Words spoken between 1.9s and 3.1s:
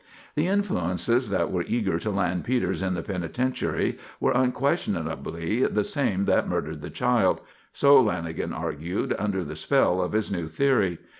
to land Peters in the